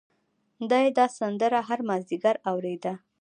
دای 0.69 0.85
دا 0.97 1.05
سندره 1.17 1.59
هر 1.67 1.79
مازدیګر 1.89 2.35
اورېده. 2.51 2.93